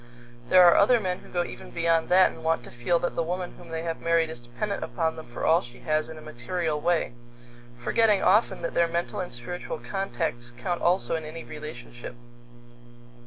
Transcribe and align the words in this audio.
There 0.49 0.63
are 0.63 0.75
other 0.77 0.99
men 0.99 1.19
who 1.19 1.29
go 1.29 1.43
even 1.43 1.69
beyond 1.69 2.09
that 2.09 2.31
and 2.31 2.43
want 2.43 2.63
to 2.63 2.71
feel 2.71 2.97
that 2.97 3.15
the 3.15 3.21
woman 3.21 3.51
whom 3.55 3.69
they 3.69 3.83
have 3.83 4.01
married 4.01 4.31
is 4.31 4.39
dependent 4.39 4.83
upon 4.83 5.15
them 5.15 5.27
for 5.27 5.45
all 5.45 5.61
she 5.61 5.81
has 5.81 6.09
in 6.09 6.17
a 6.17 6.21
material 6.21 6.81
way, 6.81 7.13
forgetting 7.77 8.23
often 8.23 8.63
that 8.63 8.73
their 8.73 8.87
mental 8.87 9.19
and 9.19 9.31
spiritual 9.31 9.77
contacts 9.77 10.51
count 10.57 10.81
also 10.81 11.15
in 11.15 11.23
any 11.23 11.43
relationship. 11.43 12.15